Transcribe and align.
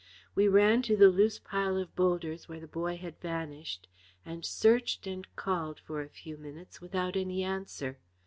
We 0.33 0.47
ran 0.47 0.81
to 0.89 0.97
the 0.97 1.09
loose 1.09 1.37
pile 1.37 1.77
of 1.77 1.95
boulders 1.95 2.49
where 2.49 2.59
the 2.59 2.65
boy 2.65 2.97
had 2.97 3.21
vanished, 3.21 3.87
and 4.25 4.43
searched 4.43 5.05
and 5.05 5.27
called 5.35 5.79
for 5.79 6.01
a 6.01 6.09
few 6.09 6.37
minutes 6.37 6.81
without 6.81 7.15
any 7.15 7.43
answer. 7.43 7.99